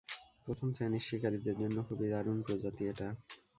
[0.45, 3.07] প্রথম শ্রেনীর শিকারীদের জন্য খুবই দারুণ প্রজাতি এটা।